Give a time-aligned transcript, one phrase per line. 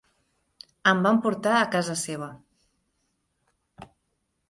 [0.91, 2.33] Em van portar a casa seva.